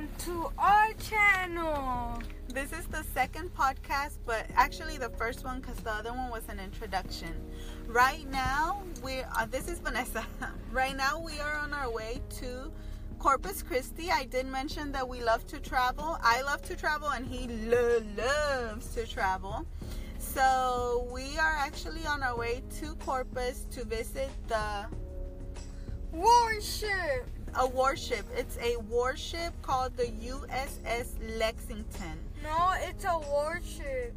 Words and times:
welcome 0.00 0.16
to 0.18 0.50
our 0.58 0.92
channel. 0.94 2.22
This 2.48 2.72
is 2.72 2.86
the 2.86 3.02
second 3.12 3.54
podcast, 3.54 4.18
but 4.24 4.46
actually 4.54 4.96
the 4.96 5.10
first 5.10 5.44
one 5.44 5.60
because 5.60 5.76
the 5.76 5.90
other 5.90 6.12
one 6.12 6.30
was 6.30 6.48
an 6.48 6.58
introduction. 6.58 7.34
Right 7.86 8.26
now, 8.30 8.82
we 9.02 9.20
uh, 9.20 9.46
this 9.46 9.68
is 9.68 9.78
Vanessa. 9.78 10.24
right 10.72 10.96
now, 10.96 11.20
we 11.20 11.38
are 11.40 11.58
on 11.58 11.74
our 11.74 11.90
way 11.90 12.22
to 12.40 12.72
Corpus 13.18 13.62
Christi. 13.62 14.10
I 14.10 14.24
did 14.24 14.46
mention 14.46 14.90
that 14.92 15.06
we 15.06 15.22
love 15.22 15.46
to 15.48 15.60
travel. 15.60 16.16
I 16.22 16.40
love 16.42 16.62
to 16.62 16.76
travel, 16.76 17.10
and 17.10 17.26
he 17.26 17.46
lo- 17.68 18.02
loves 18.16 18.94
to 18.94 19.06
travel. 19.06 19.66
So 20.18 21.08
we 21.12 21.36
are 21.36 21.56
actually 21.58 22.06
on 22.06 22.22
our 22.22 22.36
way 22.36 22.62
to 22.80 22.94
Corpus 22.96 23.66
to 23.72 23.84
visit 23.84 24.30
the 24.48 24.86
Warship. 26.12 27.26
A 27.54 27.66
warship. 27.66 28.24
It's 28.36 28.56
a 28.58 28.76
warship 28.88 29.52
called 29.62 29.96
the 29.96 30.06
USS 30.06 31.38
Lexington. 31.38 32.18
No, 32.42 32.72
it's 32.78 33.04
a 33.04 33.18
warship. 33.18 34.14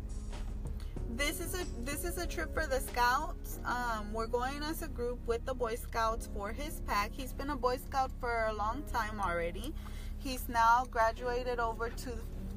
This 1.15 1.39
is 1.39 1.53
a 1.53 1.65
this 1.85 2.05
is 2.05 2.17
a 2.17 2.25
trip 2.25 2.53
for 2.53 2.65
the 2.65 2.79
scouts. 2.79 3.59
Um, 3.65 4.11
we're 4.13 4.27
going 4.27 4.63
as 4.63 4.81
a 4.81 4.87
group 4.87 5.19
with 5.27 5.45
the 5.45 5.53
Boy 5.53 5.75
Scouts 5.75 6.27
for 6.33 6.51
his 6.51 6.81
pack. 6.87 7.11
He's 7.11 7.33
been 7.33 7.51
a 7.51 7.55
Boy 7.55 7.77
Scout 7.77 8.11
for 8.19 8.45
a 8.49 8.53
long 8.53 8.83
time 8.91 9.19
already. 9.19 9.73
He's 10.19 10.47
now 10.49 10.85
graduated 10.89 11.59
over 11.59 11.89
to 11.89 12.11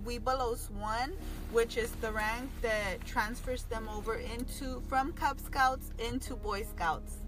Webelos 0.06 0.70
One, 0.70 1.12
which 1.52 1.76
is 1.76 1.90
the 2.00 2.12
rank 2.12 2.48
that 2.62 3.04
transfers 3.04 3.64
them 3.64 3.88
over 3.94 4.14
into 4.14 4.80
from 4.88 5.12
Cub 5.12 5.38
Scouts 5.40 5.90
into 5.98 6.34
Boy 6.34 6.62
Scouts. 6.62 7.18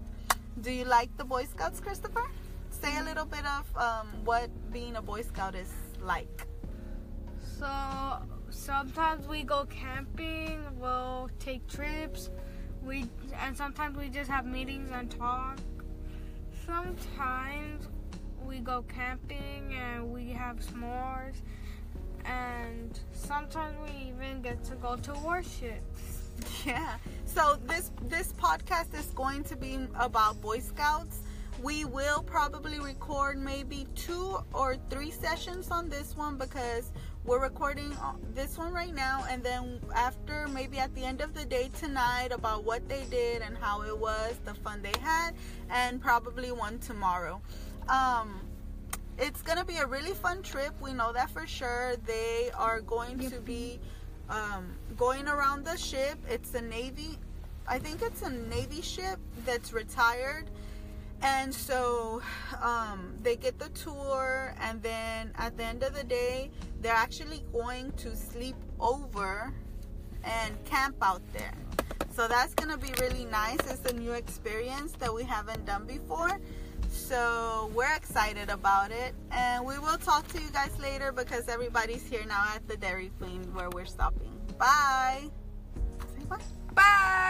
Do 0.61 0.71
you 0.71 0.85
like 0.85 1.15
the 1.17 1.25
Boy 1.25 1.45
Scouts, 1.45 1.79
Christopher? 1.79 2.25
Say 2.81 2.97
a 2.97 3.03
little 3.03 3.25
bit 3.25 3.43
of 3.45 3.77
um, 3.77 4.07
what 4.23 4.49
being 4.71 4.95
a 4.95 5.01
Boy 5.01 5.21
Scout 5.21 5.53
is 5.53 5.71
like. 6.01 6.47
So 7.57 7.69
sometimes 8.49 9.27
we 9.27 9.43
go 9.43 9.65
camping, 9.65 10.61
we'll 10.79 11.29
take 11.39 11.67
trips, 11.67 12.29
we 12.81 13.05
and 13.41 13.55
sometimes 13.57 13.97
we 13.97 14.07
just 14.07 14.29
have 14.29 14.45
meetings 14.45 14.91
and 14.93 15.11
talk. 15.11 15.57
Sometimes 16.65 17.89
we 18.45 18.59
go 18.59 18.83
camping 18.83 19.75
and 19.77 20.13
we 20.13 20.29
have 20.29 20.57
s'mores, 20.59 21.35
and 22.23 22.97
sometimes 23.11 23.75
we 23.83 24.09
even 24.09 24.41
get 24.41 24.63
to 24.65 24.75
go 24.75 24.95
to 24.95 25.13
warships. 25.15 26.15
Yeah. 26.65 26.95
So 27.25 27.57
this 27.67 27.91
this 28.03 28.31
podcast 28.33 28.93
is 28.97 29.07
going 29.07 29.43
to 29.45 29.57
be 29.57 29.77
about 29.95 30.39
Boy 30.41 30.59
Scouts. 30.59 31.19
We 31.61 31.83
will 31.83 32.23
probably 32.23 32.79
record 32.79 33.37
maybe 33.37 33.85
two 33.95 34.37
or 34.53 34.77
three 34.89 35.11
sessions 35.11 35.71
on 35.71 35.89
this 35.89 36.15
one 36.15 36.37
because 36.37 36.91
we're 37.25 37.41
recording 37.41 37.93
this 38.33 38.57
one 38.57 38.73
right 38.73 38.95
now 38.95 39.25
and 39.29 39.43
then 39.43 39.81
after 39.93 40.47
maybe 40.47 40.77
at 40.77 40.93
the 40.95 41.03
end 41.03 41.19
of 41.19 41.33
the 41.33 41.45
day 41.45 41.69
tonight 41.77 42.29
about 42.31 42.63
what 42.63 42.87
they 42.87 43.03
did 43.09 43.41
and 43.41 43.57
how 43.57 43.81
it 43.81 43.97
was, 43.97 44.39
the 44.45 44.53
fun 44.53 44.81
they 44.81 44.97
had 45.01 45.31
and 45.69 46.01
probably 46.01 46.51
one 46.51 46.79
tomorrow. 46.79 47.41
Um 47.89 48.39
it's 49.17 49.41
going 49.41 49.57
to 49.57 49.65
be 49.65 49.75
a 49.77 49.85
really 49.85 50.13
fun 50.13 50.41
trip. 50.41 50.73
We 50.79 50.93
know 50.93 51.11
that 51.11 51.29
for 51.29 51.45
sure. 51.45 51.97
They 52.05 52.51
are 52.55 52.79
going 52.79 53.19
to 53.29 53.41
be 53.41 53.77
um, 54.29 54.75
going 54.97 55.27
around 55.27 55.65
the 55.65 55.75
ship. 55.75 56.17
It's 56.29 56.53
a 56.53 56.61
Navy, 56.61 57.17
I 57.67 57.79
think 57.79 58.01
it's 58.01 58.21
a 58.21 58.29
Navy 58.29 58.81
ship 58.81 59.19
that's 59.45 59.73
retired. 59.73 60.45
And 61.21 61.53
so 61.53 62.21
um, 62.61 63.13
they 63.21 63.35
get 63.35 63.59
the 63.59 63.69
tour, 63.69 64.55
and 64.61 64.81
then 64.81 65.31
at 65.37 65.57
the 65.57 65.63
end 65.63 65.83
of 65.83 65.93
the 65.93 66.03
day, 66.03 66.49
they're 66.81 66.93
actually 66.93 67.43
going 67.51 67.91
to 67.93 68.15
sleep 68.15 68.55
over 68.79 69.53
and 70.23 70.65
camp 70.65 70.95
out 71.01 71.21
there. 71.33 71.53
So 72.11 72.27
that's 72.27 72.53
to 72.53 72.77
be 72.77 72.91
really 72.99 73.25
nice. 73.25 73.59
It's 73.69 73.89
a 73.89 73.93
new 73.93 74.11
experience 74.11 74.93
that 74.99 75.13
we 75.13 75.23
haven't 75.23 75.65
done 75.65 75.85
before. 75.85 76.39
So 76.89 77.71
we're 77.73 77.95
excited 77.95 78.49
about 78.49 78.91
it. 78.91 79.13
And 79.31 79.65
we 79.65 79.79
will 79.79 79.97
talk 79.97 80.27
to 80.29 80.41
you 80.41 80.49
guys 80.51 80.77
later 80.79 81.11
because 81.11 81.47
everybody's 81.47 82.05
here 82.07 82.25
now 82.27 82.45
at 82.53 82.67
the 82.67 82.77
Dairy 82.77 83.11
Queen 83.19 83.53
where 83.53 83.69
we're 83.69 83.85
stopping. 83.85 84.31
Bye. 84.57 85.29
Bye. 86.27 86.37
Bye. 86.73 87.28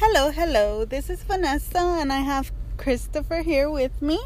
Hello, 0.00 0.30
hello. 0.30 0.84
This 0.84 1.10
is 1.10 1.22
Vanessa, 1.22 1.78
and 1.78 2.12
I 2.12 2.20
have 2.20 2.50
Christopher 2.76 3.42
here 3.42 3.70
with 3.70 4.00
me. 4.00 4.18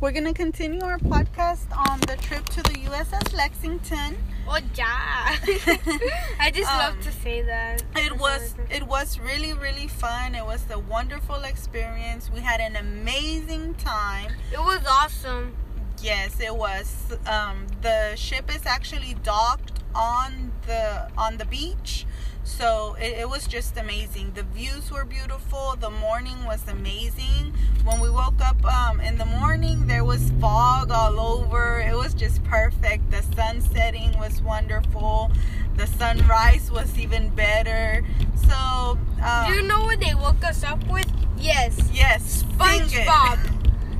We're 0.00 0.12
going 0.12 0.24
to 0.24 0.32
continue 0.32 0.82
our 0.82 0.98
podcast 0.98 1.66
on 1.76 2.00
the 2.00 2.16
trip 2.20 2.44
to 2.50 2.62
the 2.62 2.78
USS 2.86 3.34
Lexington. 3.34 4.16
Oh 4.48 4.58
yeah. 4.76 5.36
I 6.38 6.50
just 6.54 6.70
love 6.70 6.94
Um, 6.94 7.02
to 7.02 7.12
say 7.12 7.42
that. 7.42 7.82
It 7.96 8.16
was 8.18 8.54
it 8.70 8.84
was 8.84 9.18
really 9.18 9.52
really 9.54 9.88
fun. 9.88 10.34
It 10.36 10.44
was 10.44 10.64
a 10.70 10.78
wonderful 10.78 11.42
experience. 11.42 12.30
We 12.30 12.40
had 12.40 12.60
an 12.60 12.76
amazing 12.76 13.74
time. 13.74 14.32
It 14.52 14.58
was 14.60 14.80
awesome. 14.88 15.56
Yes, 16.00 16.38
it 16.40 16.54
was. 16.54 17.16
Um, 17.26 17.66
the 17.82 18.14
ship 18.14 18.54
is 18.54 18.64
actually 18.66 19.14
docked 19.24 19.80
on 19.94 20.52
the 20.66 21.10
on 21.18 21.38
the 21.38 21.46
beach, 21.46 22.06
so 22.46 22.96
it, 23.00 23.18
it 23.18 23.28
was 23.28 23.46
just 23.46 23.76
amazing. 23.76 24.32
The 24.34 24.44
views 24.44 24.90
were 24.90 25.04
beautiful. 25.04 25.76
The 25.80 25.90
morning 25.90 26.44
was 26.44 26.66
amazing. 26.68 27.52
When 27.84 27.98
we 28.00 28.08
woke 28.08 28.40
up 28.40 28.64
um, 28.64 29.00
in 29.00 29.18
the 29.18 29.24
morning, 29.24 29.88
there 29.88 30.04
was 30.04 30.30
fog 30.40 30.92
all 30.92 31.18
over. 31.18 31.80
It 31.80 31.94
was 31.96 32.14
just 32.14 32.42
perfect. 32.44 33.10
The 33.10 33.22
sun 33.34 33.60
setting 33.60 34.16
was 34.16 34.40
wonderful. 34.42 35.32
The 35.76 35.88
sunrise 35.88 36.70
was 36.70 36.96
even 36.96 37.30
better. 37.30 38.04
So, 38.48 38.96
um, 39.22 39.46
Do 39.48 39.54
you 39.54 39.62
know 39.62 39.80
what 39.80 39.98
they 39.98 40.14
woke 40.14 40.44
us 40.44 40.62
up 40.62 40.86
with? 40.88 41.10
Yes. 41.36 41.76
yes. 41.92 42.44
SpongeBob. 42.44 43.38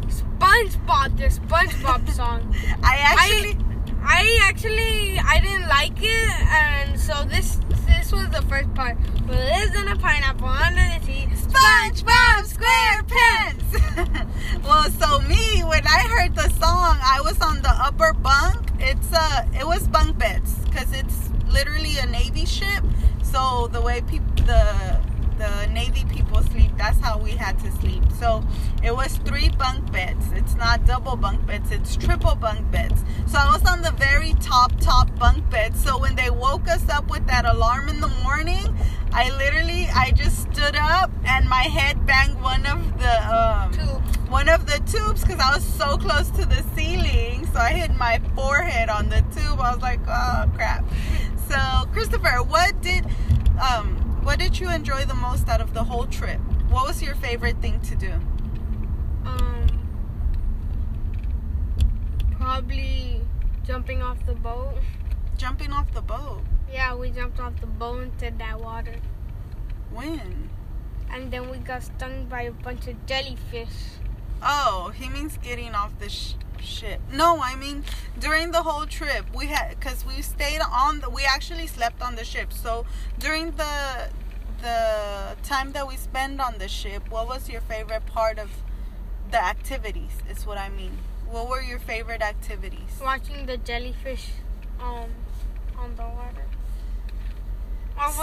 SpongeBob, 0.09 1.17
the 1.17 1.25
SpongeBob 1.25 2.09
song. 2.15 2.55
I 2.83 2.97
actually. 2.99 3.59
I 4.09 4.39
actually 4.45 5.19
I 5.19 5.41
didn't 5.41 5.67
like 5.69 6.01
it, 6.01 6.41
and 6.49 7.01
so 7.01 7.25
this 7.25 7.57
this 7.57 7.57
was 7.59 7.76
the 7.76 7.76
first 8.57 8.75
part. 8.75 8.97
We 9.29 9.35
lived 9.35 9.77
in 9.77 9.89
a 9.89 9.97
pineapple 9.97 10.49
under 10.49 10.81
the 10.81 11.05
sea. 11.05 11.29
SpongeBob 11.47 12.47
SquarePants. 12.57 13.69
well, 14.65 14.91
so 14.93 15.21
me 15.29 15.61
when 15.61 15.87
I 15.87 16.07
heard 16.09 16.35
the 16.35 16.49
song, 16.61 16.99
I 17.03 17.21
was 17.23 17.39
on 17.43 17.61
the 17.61 17.69
upper 17.69 18.15
bunk. 18.15 18.71
It's 18.79 19.13
uh, 19.13 19.47
it 19.53 19.67
was 19.67 19.87
bunk 19.89 20.17
beds 20.19 20.55
because 20.65 20.91
it's 20.93 21.29
literally 21.49 21.99
a 21.99 22.07
Navy 22.07 22.47
ship. 22.47 22.83
So 23.23 23.69
the 23.73 23.83
way 23.83 24.01
people 24.03 24.35
the 24.47 25.01
the 25.37 25.67
Navy 25.67 26.07
people 26.09 26.43
sleep, 26.45 26.71
that's 26.79 26.99
how 27.01 27.19
we 27.19 27.33
had 27.33 27.59
to 27.59 27.71
sleep. 27.73 28.05
So 28.19 28.43
it 28.87 28.95
was 28.95 29.19
three 29.19 29.49
bunk 29.49 29.91
beds. 29.91 30.31
It's 30.33 30.55
not 30.55 30.87
double 30.87 31.17
bunk 31.17 31.45
beds, 31.45 31.73
it's 31.73 31.97
triple 31.97 32.37
bunk 32.37 32.71
beds. 32.71 33.03
So 33.27 33.37
I 33.37 33.51
was 33.53 33.65
on 33.69 33.83
the 33.83 33.91
very 33.91 34.35
top, 34.35 34.79
top 34.81 35.13
bunk 35.19 35.51
bed. 35.51 35.77
So 35.77 35.99
when 35.99 36.15
they 36.15 36.31
woke 36.31 36.69
us 36.69 36.89
up 36.89 37.11
with 37.11 37.27
that 37.27 37.45
alarm 37.45 37.89
in 37.89 38.01
the 38.01 38.13
morning, 38.23 38.79
I 39.13 39.31
literally, 39.37 39.89
I 39.93 40.13
just 40.13 40.43
stood 40.53 40.77
up 40.77 41.11
and 41.25 41.49
my 41.49 41.63
head 41.63 42.07
banged 42.07 42.41
one 42.41 42.65
of 42.65 42.99
the, 43.01 43.35
um, 43.35 43.73
one 44.29 44.49
of 44.49 44.67
the 44.67 44.79
tubes 44.87 45.23
because 45.23 45.41
I 45.41 45.55
was 45.57 45.65
so 45.65 45.97
close 45.97 46.31
to 46.31 46.47
the 46.47 46.63
ceiling. 46.77 47.45
So 47.47 47.59
I 47.59 47.71
hit 47.73 47.93
my 47.97 48.21
forehead 48.37 48.89
on 48.89 49.09
the 49.09 49.23
tube. 49.35 49.59
I 49.59 49.73
was 49.73 49.83
like, 49.83 50.01
oh 50.07 50.45
crap. 50.55 50.85
So 51.49 51.89
Christopher, 51.93 52.43
what 52.45 52.81
did, 52.83 53.05
um, 53.61 53.97
what 54.23 54.39
did 54.39 54.61
you 54.61 54.71
enjoy 54.71 55.05
the 55.07 55.15
most 55.15 55.49
out 55.49 55.61
of 55.61 55.75
the 55.75 55.83
whole 55.83 56.07
trip? 56.07 56.39
What 56.69 56.87
was 56.87 57.03
your 57.03 57.17
favorite 57.17 57.61
thing 57.61 57.81
to 57.81 57.97
do? 57.97 58.13
Um, 59.27 59.67
probably 62.57 63.21
jumping 63.67 64.03
off 64.03 64.17
the 64.25 64.33
boat. 64.35 64.79
Jumping 65.37 65.73
off 65.73 65.93
the 65.93 66.01
boat. 66.01 66.41
Yeah, 66.73 66.95
we 66.95 67.11
jumped 67.11 67.39
off 67.39 67.53
the 67.61 67.67
boat 67.67 68.05
into 68.05 68.31
that 68.39 68.59
water, 68.59 68.97
When? 69.93 70.49
and 71.13 71.31
then 71.31 71.51
we 71.51 71.59
got 71.59 71.83
stung 71.83 72.27
by 72.31 72.43
a 72.43 72.53
bunch 72.53 72.87
of 72.89 72.95
jellyfish. 73.05 73.77
Oh, 74.43 74.91
he 74.95 75.11
means 75.11 75.39
getting 75.43 75.75
off 75.75 75.99
the 75.99 76.09
sh- 76.09 76.33
ship. 76.59 77.01
No, 77.13 77.41
I 77.43 77.57
mean 77.57 77.85
during 78.19 78.53
the 78.53 78.63
whole 78.63 78.87
trip 78.87 79.27
we 79.35 79.47
had 79.47 79.79
because 79.79 80.07
we 80.07 80.23
stayed 80.23 80.63
on 80.73 81.01
the. 81.01 81.11
We 81.11 81.25
actually 81.25 81.67
slept 81.67 82.01
on 82.03 82.17
the 82.17 82.25
ship. 82.25 82.53
So 82.55 82.87
during 83.19 83.53
the 83.53 84.09
the 84.63 85.37
time 85.43 85.73
that 85.73 85.87
we 85.87 85.97
spent 85.97 86.41
on 86.41 86.59
the 86.59 86.69
ship, 86.69 87.03
what 87.11 87.29
was 87.29 87.49
your 87.51 87.61
favorite 87.61 88.07
part 88.07 88.39
of 88.39 88.51
the 89.31 89.43
activities? 89.43 90.17
Is 90.31 90.47
what 90.47 90.59
I 90.59 90.71
mean. 90.71 90.99
What 91.31 91.49
were 91.49 91.61
your 91.63 91.79
favorite 91.79 92.23
activities? 92.23 92.99
Watching 93.03 93.47
the 93.47 93.57
jellyfish, 93.57 94.31
um, 94.81 95.11
on 95.79 95.97
the 95.97 96.03
water. 96.03 96.47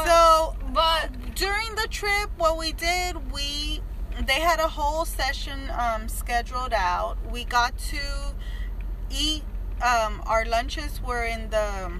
So 0.05 0.55
but 0.71 1.35
during 1.35 1.75
the 1.75 1.87
trip, 1.89 2.29
what 2.37 2.57
we 2.57 2.71
did, 2.73 3.31
we 3.31 3.81
they 4.25 4.39
had 4.39 4.59
a 4.59 4.67
whole 4.67 5.05
session 5.05 5.71
um, 5.71 6.07
scheduled 6.07 6.73
out. 6.73 7.17
We 7.31 7.43
got 7.43 7.77
to 7.89 8.35
eat. 9.09 9.43
Um, 9.81 10.21
our 10.27 10.45
lunches 10.45 11.01
were 11.01 11.25
in 11.25 11.49
the 11.49 11.91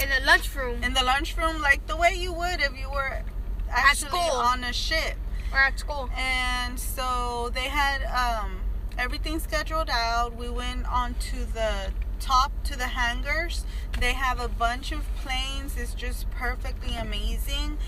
In 0.00 0.08
the 0.10 0.20
lunchroom 0.26 0.82
in 0.84 0.92
the 0.94 1.02
lunchroom, 1.02 1.60
like 1.62 1.86
the 1.86 1.96
way 1.96 2.14
you 2.14 2.32
would 2.32 2.60
if 2.60 2.78
you 2.78 2.90
were 2.90 3.22
actually 3.70 4.18
on 4.20 4.62
a 4.64 4.72
ship. 4.72 5.16
or 5.52 5.58
at 5.58 5.78
school. 5.78 6.10
And 6.16 6.78
so 6.78 7.50
they 7.54 7.68
had 7.68 8.02
um, 8.04 8.60
everything 8.98 9.38
scheduled 9.38 9.90
out. 9.90 10.36
We 10.36 10.48
went 10.48 10.86
on 10.90 11.14
to 11.14 11.44
the 11.44 11.92
top 12.20 12.52
to 12.64 12.76
the 12.76 12.86
hangars. 12.86 13.64
They 14.00 14.12
have 14.12 14.40
a 14.40 14.48
bunch 14.48 14.92
of 14.92 15.02
planes. 15.16 15.76
It's 15.76 15.94
just 15.94 16.30
perfectly 16.30 16.96
amazing. 16.96 17.78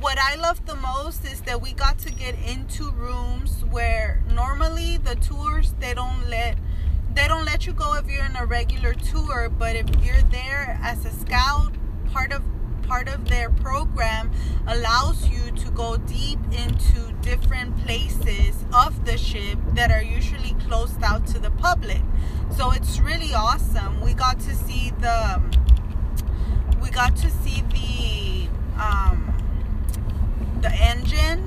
What 0.00 0.18
I 0.18 0.34
love 0.36 0.64
the 0.66 0.76
most 0.76 1.24
is 1.24 1.42
that 1.42 1.60
we 1.60 1.72
got 1.72 1.98
to 2.00 2.12
get 2.12 2.34
into 2.46 2.90
rooms 2.90 3.64
where 3.70 4.22
normally 4.30 4.96
the 4.96 5.16
tours 5.16 5.74
they 5.78 5.94
don't 5.94 6.28
let 6.28 6.56
they 7.14 7.28
don't 7.28 7.44
let 7.44 7.66
you 7.66 7.74
go 7.74 7.94
if 7.94 8.08
you're 8.08 8.24
in 8.24 8.36
a 8.36 8.46
regular 8.46 8.94
tour, 8.94 9.50
but 9.50 9.76
if 9.76 9.86
you're 10.02 10.22
there 10.30 10.78
as 10.82 11.04
a 11.04 11.10
scout, 11.10 11.74
part 12.10 12.32
of 12.32 12.42
part 12.92 13.08
of 13.08 13.26
their 13.26 13.48
program 13.48 14.30
allows 14.66 15.26
you 15.26 15.50
to 15.52 15.70
go 15.70 15.96
deep 15.96 16.38
into 16.52 17.10
different 17.22 17.74
places 17.86 18.66
of 18.74 19.06
the 19.06 19.16
ship 19.16 19.58
that 19.72 19.90
are 19.90 20.02
usually 20.02 20.54
closed 20.66 21.02
out 21.02 21.26
to 21.26 21.38
the 21.38 21.50
public. 21.52 22.02
So 22.54 22.70
it's 22.70 23.00
really 23.00 23.32
awesome. 23.32 24.02
We 24.02 24.12
got 24.12 24.38
to 24.40 24.54
see 24.54 24.92
the 25.00 25.42
we 26.82 26.90
got 26.90 27.16
to 27.16 27.30
see 27.30 27.62
the 27.78 28.50
um, 28.78 29.18
the 30.60 30.70
engine 30.72 31.40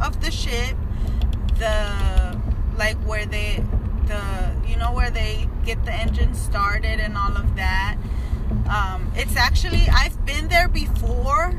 of 0.00 0.20
the 0.20 0.30
ship, 0.30 0.76
the 1.58 2.40
like 2.78 2.98
where 2.98 3.26
they 3.26 3.64
the 4.06 4.22
you 4.68 4.76
know 4.76 4.92
where 4.92 5.10
they 5.10 5.48
get 5.64 5.84
the 5.84 5.92
engine 5.92 6.32
started 6.32 7.00
and 7.00 7.18
all 7.18 7.36
of 7.36 7.56
that. 7.56 7.96
Um, 8.68 9.10
it's 9.14 9.36
actually 9.36 9.88
I've 9.92 10.24
been 10.24 10.48
there 10.48 10.68
before 10.68 11.54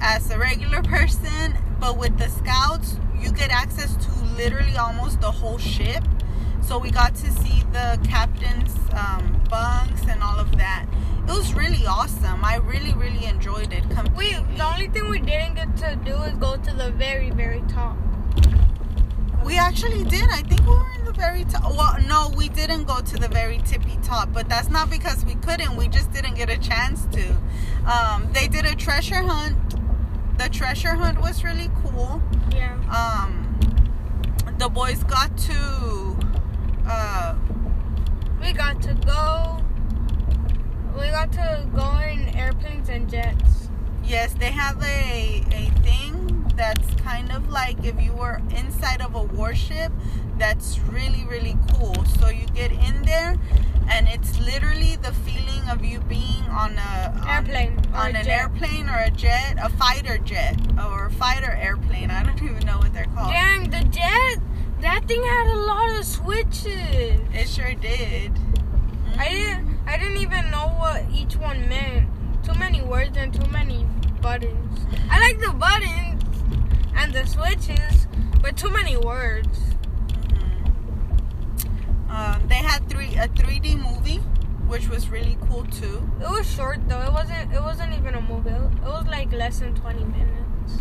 as 0.00 0.30
a 0.30 0.38
regular 0.38 0.82
person, 0.82 1.56
but 1.80 1.98
with 1.98 2.18
the 2.18 2.28
scouts, 2.28 2.96
you 3.18 3.32
get 3.32 3.50
access 3.50 3.94
to 3.96 4.24
literally 4.36 4.76
almost 4.76 5.20
the 5.20 5.30
whole 5.30 5.58
ship. 5.58 6.04
So 6.60 6.78
we 6.78 6.90
got 6.90 7.14
to 7.16 7.30
see 7.30 7.62
the 7.72 7.98
captain's 8.04 8.74
um, 8.92 9.42
bunks 9.48 10.02
and 10.06 10.22
all 10.22 10.38
of 10.38 10.56
that. 10.58 10.86
It 11.26 11.32
was 11.32 11.54
really 11.54 11.86
awesome. 11.86 12.44
I 12.44 12.56
really, 12.56 12.94
really 12.94 13.26
enjoyed 13.26 13.72
it 13.72 13.84
We 14.16 14.32
the 14.56 14.64
only 14.64 14.88
thing 14.88 15.08
we 15.08 15.20
didn't 15.20 15.54
get 15.54 15.76
to 15.78 15.96
do 16.04 16.14
is 16.22 16.34
go 16.38 16.56
to 16.56 16.74
the 16.74 16.90
very 16.92 17.30
very 17.30 17.62
top. 17.68 17.96
We 19.44 19.58
actually 19.58 20.04
did. 20.04 20.28
I 20.30 20.42
think 20.42 20.60
we 20.62 20.74
were 20.74 20.87
the 21.04 21.12
very 21.12 21.44
top. 21.44 21.74
Well, 21.76 21.96
no, 22.06 22.32
we 22.36 22.48
didn't 22.48 22.84
go 22.84 23.00
to 23.00 23.16
the 23.16 23.28
very 23.28 23.58
tippy 23.58 23.98
top, 24.02 24.32
but 24.32 24.48
that's 24.48 24.68
not 24.68 24.90
because 24.90 25.24
we 25.24 25.34
couldn't. 25.36 25.76
We 25.76 25.88
just 25.88 26.12
didn't 26.12 26.34
get 26.34 26.50
a 26.50 26.58
chance 26.58 27.06
to. 27.12 27.36
Um, 27.90 28.28
they 28.32 28.48
did 28.48 28.64
a 28.66 28.74
treasure 28.74 29.22
hunt. 29.22 29.56
The 30.38 30.48
treasure 30.48 30.94
hunt 30.94 31.20
was 31.20 31.42
really 31.44 31.70
cool. 31.82 32.22
Yeah. 32.52 32.74
Um, 32.90 33.58
the 34.58 34.68
boys 34.68 35.02
got 35.04 35.36
to. 35.38 36.18
Uh, 36.86 37.34
We 38.40 38.52
got 38.52 38.80
to 38.82 38.94
go. 38.94 39.62
We 40.94 41.08
got 41.10 41.32
to 41.32 41.66
go 41.74 41.98
in 41.98 42.28
airplanes 42.36 42.88
and 42.88 43.08
jets. 43.10 43.68
yes, 44.04 44.32
they 44.34 44.50
have 44.50 44.80
a 44.82 45.44
a 45.52 45.70
thing 45.82 46.44
that's 46.56 46.88
kind 47.02 47.30
of 47.30 47.48
like 47.50 47.84
if 47.84 48.00
you 48.02 48.12
were 48.12 48.40
inside 48.50 49.00
of 49.02 49.14
a 49.14 49.22
warship. 49.22 49.92
That's 50.38 50.78
really 50.80 51.24
really 51.28 51.56
cool. 51.74 52.04
So 52.20 52.28
you 52.28 52.46
get 52.54 52.70
in 52.72 53.02
there, 53.02 53.36
and 53.88 54.08
it's 54.08 54.38
literally 54.40 54.96
the 54.96 55.12
feeling 55.12 55.68
of 55.68 55.84
you 55.84 56.00
being 56.00 56.44
on 56.50 56.76
a 56.78 57.24
Airplane 57.28 57.78
on 57.92 58.14
a 58.14 58.18
an 58.20 58.24
jet. 58.24 58.40
airplane 58.40 58.88
or 58.88 58.98
a 58.98 59.10
jet, 59.10 59.56
a 59.62 59.68
fighter 59.70 60.18
jet 60.18 60.56
or 60.84 61.06
a 61.06 61.10
fighter 61.12 61.52
airplane. 61.52 62.10
I 62.10 62.22
don't 62.22 62.42
even 62.42 62.64
know 62.66 62.78
what 62.78 62.92
they're 62.92 63.06
called. 63.14 63.32
Dang, 63.32 63.70
the 63.70 63.84
jet. 63.90 64.38
That 64.80 65.08
thing 65.08 65.22
had 65.22 65.46
a 65.52 65.56
lot 65.58 65.90
of 65.98 66.04
switches. 66.04 67.20
It 67.34 67.48
sure 67.48 67.74
did. 67.74 68.30
I 69.18 69.28
didn't. 69.30 69.78
I 69.86 69.96
didn't 69.98 70.18
even 70.18 70.50
know 70.50 70.68
what 70.78 71.04
each 71.12 71.36
one 71.36 71.68
meant. 71.68 72.08
Too 72.44 72.54
many 72.54 72.80
words 72.82 73.16
and 73.16 73.34
too 73.34 73.50
many 73.50 73.86
buttons. 74.22 74.86
I 75.10 75.18
like 75.20 75.40
the 75.40 75.52
buttons 75.52 76.22
and 76.94 77.12
the 77.12 77.26
switches, 77.26 78.06
but 78.40 78.56
too 78.56 78.70
many 78.70 78.96
words. 78.96 79.58
Mhm. 80.28 82.10
Um, 82.10 82.48
they 82.48 82.56
had 82.56 82.88
three 82.88 83.07
a 83.18 83.28
3D 83.28 83.76
movie, 83.76 84.18
which 84.66 84.88
was 84.88 85.08
really 85.10 85.36
cool 85.48 85.64
too. 85.66 86.08
It 86.20 86.28
was 86.28 86.48
short 86.50 86.78
though. 86.88 87.00
It 87.02 87.12
wasn't. 87.12 87.52
It 87.52 87.60
wasn't 87.60 87.92
even 87.94 88.14
a 88.14 88.20
movie. 88.20 88.50
It 88.50 88.82
was 88.82 89.06
like 89.06 89.32
less 89.32 89.60
than 89.60 89.74
twenty 89.74 90.04
minutes. 90.04 90.72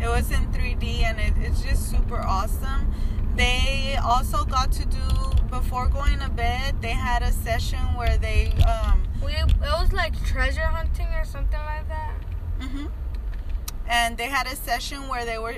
It 0.00 0.08
was 0.08 0.30
in 0.32 0.50
3D 0.52 1.02
and 1.04 1.20
it, 1.20 1.32
it's 1.38 1.62
just 1.62 1.88
super 1.88 2.18
awesome. 2.18 2.92
They 3.36 3.96
also 4.04 4.44
got 4.44 4.72
to 4.72 4.84
do 4.84 5.32
before 5.48 5.86
going 5.88 6.18
to 6.18 6.28
bed. 6.28 6.82
They 6.82 6.90
had 6.90 7.22
a 7.22 7.30
session 7.30 7.78
where 7.96 8.18
they 8.18 8.52
um, 8.66 9.04
We. 9.24 9.32
It 9.32 9.54
was 9.62 9.92
like 9.92 10.14
treasure 10.24 10.66
hunting 10.66 11.06
or 11.14 11.24
something 11.24 11.60
like 11.60 11.86
that. 11.88 12.14
mhm. 12.60 12.90
and 13.88 14.16
they 14.16 14.26
had 14.26 14.46
a 14.48 14.56
session 14.56 15.08
where 15.08 15.24
they 15.24 15.38
were 15.38 15.56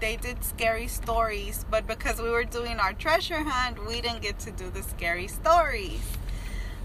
they 0.00 0.16
did 0.16 0.44
scary 0.44 0.88
stories, 0.88 1.64
but 1.70 1.86
because 1.86 2.20
we 2.20 2.30
were 2.30 2.44
doing 2.44 2.78
our 2.78 2.92
treasure 2.92 3.42
hunt, 3.42 3.86
we 3.86 4.00
didn't 4.00 4.22
get 4.22 4.38
to 4.40 4.50
do 4.50 4.70
the 4.70 4.82
scary 4.82 5.28
stories. 5.28 6.02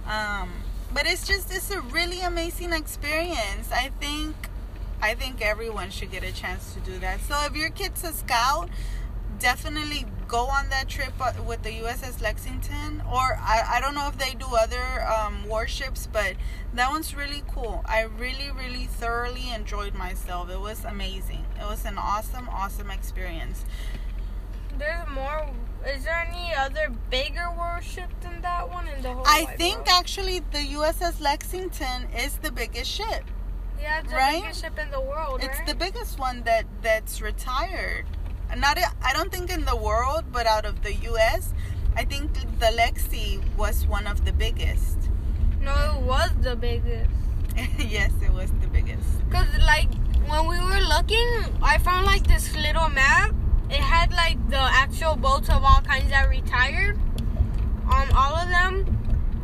Um, 0.07 0.49
but 0.93 1.05
it's 1.05 1.27
just 1.27 1.53
it's 1.53 1.71
a 1.71 1.81
really 1.81 2.21
amazing 2.21 2.73
experience. 2.73 3.71
I 3.71 3.91
think 3.99 4.35
I 5.01 5.15
think 5.15 5.41
everyone 5.41 5.89
should 5.89 6.11
get 6.11 6.23
a 6.23 6.31
chance 6.31 6.73
to 6.73 6.79
do 6.79 6.99
that. 6.99 7.21
So 7.21 7.35
if 7.45 7.55
your 7.55 7.69
kid's 7.69 8.03
a 8.03 8.13
scout, 8.13 8.69
definitely 9.41 10.05
go 10.27 10.45
on 10.47 10.69
that 10.69 10.87
trip 10.87 11.11
uh, 11.19 11.33
with 11.45 11.61
the 11.63 11.69
USS 11.71 12.21
Lexington. 12.21 13.01
Or 13.11 13.37
I, 13.41 13.63
I 13.75 13.81
don't 13.81 13.95
know 13.95 14.07
if 14.07 14.17
they 14.17 14.33
do 14.33 14.45
other 14.55 15.05
um, 15.05 15.45
warships, 15.47 16.07
but 16.11 16.35
that 16.73 16.89
one's 16.89 17.15
really 17.15 17.43
cool. 17.51 17.81
I 17.85 18.01
really, 18.03 18.51
really 18.51 18.85
thoroughly 18.85 19.51
enjoyed 19.53 19.93
myself. 19.93 20.49
It 20.49 20.59
was 20.59 20.85
amazing. 20.85 21.45
It 21.59 21.65
was 21.65 21.83
an 21.85 21.97
awesome, 21.97 22.47
awesome 22.49 22.89
experience. 22.91 23.65
There's 24.77 25.07
more. 25.09 25.49
Is 25.85 26.03
there 26.05 26.27
any 26.31 26.53
other 26.55 26.91
bigger 27.09 27.49
warship 27.57 28.09
than 28.21 28.41
that 28.41 28.69
one 28.69 28.87
in 28.87 29.01
the 29.01 29.11
whole? 29.13 29.23
I 29.25 29.43
wide 29.43 29.57
think 29.57 29.75
world? 29.77 29.87
actually 29.91 30.39
the 30.39 30.59
USS 30.59 31.19
Lexington 31.19 32.07
is 32.15 32.37
the 32.37 32.51
biggest 32.51 32.89
ship. 32.89 33.23
yeah, 33.81 33.99
it's 33.99 34.09
the 34.09 34.15
right? 34.15 34.41
biggest 34.41 34.61
ship 34.63 34.77
in 34.79 34.91
the 34.91 35.01
world, 35.01 35.41
It's 35.43 35.57
right? 35.57 35.67
the 35.67 35.75
biggest 35.75 36.19
one 36.19 36.43
that 36.43 36.65
that's 36.83 37.19
retired. 37.21 38.05
Not 38.57 38.77
I 39.01 39.13
don't 39.13 39.31
think 39.31 39.49
in 39.49 39.65
the 39.65 39.75
world, 39.75 40.25
but 40.31 40.45
out 40.45 40.65
of 40.65 40.81
the 40.83 40.93
U.S., 40.93 41.53
I 41.95 42.05
think 42.05 42.33
the 42.59 42.67
Lexi 42.67 43.41
was 43.57 43.85
one 43.87 44.07
of 44.07 44.25
the 44.25 44.33
biggest. 44.33 44.97
no, 45.61 45.71
it 45.97 46.05
was 46.05 46.31
the 46.41 46.55
biggest. 46.55 47.09
yes, 47.77 48.11
it 48.21 48.31
was 48.31 48.49
the 48.61 48.67
biggest. 48.67 49.07
Cause 49.29 49.47
like 49.65 49.89
when 50.27 50.47
we 50.47 50.57
were 50.59 50.81
looking, 50.81 51.27
I 51.61 51.77
found 51.79 52.05
like 52.05 52.27
this 52.27 52.55
little 52.55 52.89
map. 52.89 53.33
It 53.69 53.79
had 53.79 54.11
like 54.11 54.37
the 54.49 54.59
actual 54.59 55.15
boats 55.15 55.49
of 55.49 55.63
all 55.63 55.81
kinds 55.81 56.09
that 56.09 56.29
retired. 56.29 56.97
Um, 57.89 58.09
all 58.15 58.35
of 58.35 58.49
them 58.49 58.85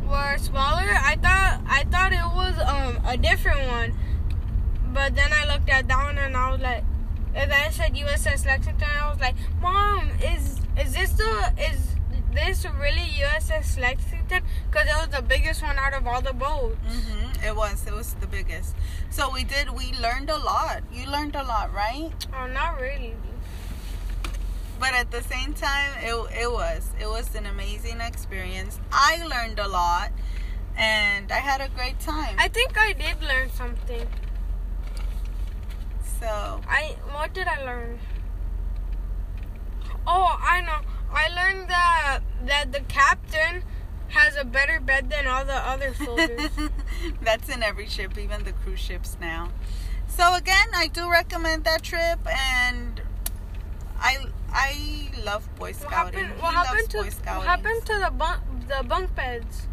were 0.08 0.36
smaller. 0.38 0.88
I 0.88 1.16
thought 1.16 1.60
I 1.66 1.84
thought 1.84 2.12
it 2.12 2.28
was 2.34 2.58
um 2.58 3.00
a 3.06 3.16
different 3.16 3.66
one, 3.68 3.94
but 4.92 5.14
then 5.14 5.30
I 5.32 5.52
looked 5.52 5.68
at 5.68 5.88
that 5.88 6.04
one 6.04 6.18
and 6.18 6.36
I 6.36 6.50
was 6.50 6.60
like, 6.60 6.84
and 7.38 7.50
then 7.52 7.68
it 7.68 7.72
said 7.72 7.94
USS 7.94 8.44
Lexington. 8.44 8.88
I 9.00 9.08
was 9.10 9.20
like, 9.20 9.36
Mom, 9.62 10.10
is 10.22 10.60
is 10.76 10.92
this 10.92 11.12
the 11.12 11.52
is 11.70 11.94
this 12.34 12.66
really 12.78 13.08
USS 13.22 13.78
Lexington? 13.80 14.42
Cause 14.72 14.86
it 14.86 14.96
was 14.96 15.08
the 15.16 15.22
biggest 15.22 15.62
one 15.62 15.78
out 15.78 15.94
of 15.94 16.06
all 16.06 16.20
the 16.20 16.34
boats. 16.34 16.76
hmm 16.84 17.46
It 17.46 17.54
was. 17.54 17.86
It 17.86 17.94
was 17.94 18.14
the 18.14 18.26
biggest. 18.26 18.74
So 19.10 19.30
we 19.32 19.44
did. 19.44 19.70
We 19.70 19.92
learned 19.94 20.30
a 20.30 20.38
lot. 20.38 20.82
You 20.92 21.08
learned 21.10 21.36
a 21.36 21.44
lot, 21.44 21.72
right? 21.72 22.10
Oh, 22.34 22.46
not 22.48 22.80
really. 22.80 23.14
But 24.80 24.94
at 24.94 25.10
the 25.10 25.22
same 25.22 25.54
time, 25.54 25.90
it 26.02 26.14
it 26.42 26.50
was. 26.50 26.90
It 27.00 27.06
was 27.06 27.34
an 27.34 27.46
amazing 27.46 28.00
experience. 28.00 28.78
I 28.92 29.22
learned 29.26 29.58
a 29.58 29.68
lot, 29.68 30.10
and 30.76 31.30
I 31.32 31.40
had 31.50 31.60
a 31.60 31.68
great 31.68 31.98
time. 32.00 32.34
I 32.38 32.48
think 32.48 32.76
I 32.78 32.92
did 32.92 33.22
learn 33.22 33.50
something. 33.50 34.06
So 36.20 36.60
I 36.68 36.96
what 37.12 37.32
did 37.34 37.46
I 37.48 37.62
learn? 37.64 37.98
Oh, 40.06 40.38
I 40.40 40.60
know. 40.62 40.80
I 41.12 41.28
learned 41.28 41.68
that 41.68 42.20
that 42.46 42.72
the 42.72 42.80
captain 42.80 43.62
has 44.08 44.36
a 44.36 44.44
better 44.44 44.80
bed 44.80 45.10
than 45.10 45.26
all 45.26 45.44
the 45.44 45.54
other 45.54 45.92
soldiers. 45.94 46.50
That's 47.22 47.48
in 47.48 47.62
every 47.62 47.86
ship, 47.88 48.16
even 48.18 48.44
the 48.44 48.52
cruise 48.52 48.80
ships 48.80 49.16
now. 49.20 49.50
So 50.08 50.34
again, 50.34 50.68
I 50.74 50.88
do 50.88 51.10
recommend 51.10 51.64
that 51.64 51.82
trip, 51.82 52.18
and 52.26 53.02
I 54.00 54.26
I 54.50 55.10
love 55.24 55.48
Boy 55.56 55.72
What 55.72 55.76
Scouting. 55.76 56.20
happened? 56.20 56.34
he 56.36 56.42
What 56.42 56.54
loves 56.54 56.68
happened 56.68 56.90
to 56.90 57.10
Scouting. 57.10 57.38
what 57.38 57.46
happened 57.46 57.86
to 57.86 57.98
the 58.04 58.10
bunk 58.10 58.40
the 58.68 58.82
bunk 58.88 59.14
beds? 59.14 59.68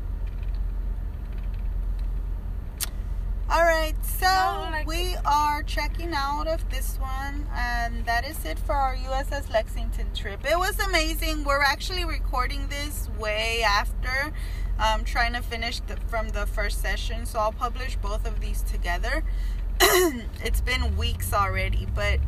All 3.48 3.64
right, 3.64 3.94
so 4.04 4.26
like- 4.72 4.88
we 4.88 5.16
are 5.24 5.62
checking 5.62 6.14
out 6.16 6.48
of 6.48 6.68
this 6.72 6.98
one, 7.00 7.46
and 7.54 8.04
that 8.06 8.26
is 8.26 8.44
it 8.44 8.58
for 8.58 8.74
our 8.74 8.96
USS 8.96 9.52
Lexington 9.52 10.08
trip. 10.16 10.44
It 10.50 10.58
was 10.58 10.80
amazing. 10.80 11.44
We're 11.44 11.62
actually 11.62 12.06
recording 12.06 12.68
this 12.70 13.08
way 13.20 13.62
after, 13.62 14.34
um, 14.80 15.04
trying 15.06 15.34
to 15.34 15.44
finish 15.44 15.80
the, 15.82 15.98
from 16.08 16.30
the 16.30 16.48
first 16.48 16.82
session, 16.82 17.28
so 17.28 17.38
I'll 17.38 17.52
publish 17.52 17.98
both 17.98 18.26
of 18.26 18.40
these 18.42 18.64
together. 18.64 19.24
it's 19.80 20.62
been 20.62 20.98
weeks 20.98 21.32
already, 21.32 21.88
but 21.94 22.20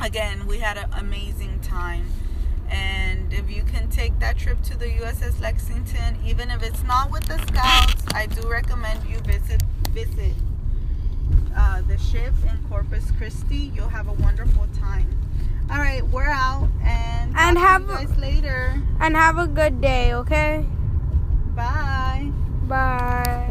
again, 0.00 0.48
we 0.48 0.58
had 0.58 0.76
an 0.76 0.92
amazing 0.94 1.60
time. 1.60 2.08
And 2.70 3.32
if 3.32 3.50
you 3.50 3.62
can 3.64 3.88
take 3.88 4.18
that 4.20 4.38
trip 4.38 4.62
to 4.62 4.76
the 4.76 4.86
USS 4.86 5.40
Lexington, 5.40 6.18
even 6.24 6.50
if 6.50 6.62
it's 6.62 6.82
not 6.84 7.10
with 7.10 7.24
the 7.24 7.38
Scouts, 7.46 8.04
I 8.14 8.26
do 8.26 8.48
recommend 8.48 9.08
you 9.08 9.18
visit 9.20 9.62
visit 9.90 10.34
uh, 11.56 11.82
the 11.82 11.98
ship 11.98 12.32
in 12.48 12.58
Corpus 12.68 13.10
Christi. 13.18 13.72
You'll 13.74 13.88
have 13.88 14.08
a 14.08 14.12
wonderful 14.12 14.66
time. 14.78 15.08
All 15.70 15.78
right, 15.78 16.04
we're 16.08 16.24
out 16.24 16.68
and 16.82 17.34
And 17.36 17.58
have 17.58 17.86
to 17.86 17.92
you 17.92 18.08
guys 18.08 18.18
later. 18.18 18.82
And 19.00 19.16
have 19.16 19.38
a 19.38 19.46
good 19.46 19.80
day, 19.80 20.14
okay? 20.14 20.66
Bye. 21.54 22.30
Bye. 22.66 23.49